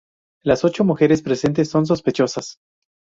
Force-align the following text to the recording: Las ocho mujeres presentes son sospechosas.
Las 0.41 0.65
ocho 0.65 0.83
mujeres 0.83 1.21
presentes 1.21 1.69
son 1.69 1.85
sospechosas. 1.85 2.57